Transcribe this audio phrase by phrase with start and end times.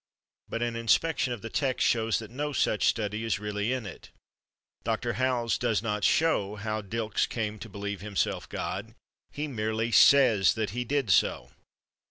[0.49, 4.09] But an inspection of the text shows that no such study is really in it.
[4.83, 5.13] Dr.
[5.13, 8.95] Howells does not show how Dylks came to believe himself God;
[9.29, 11.51] he merely says that he did so.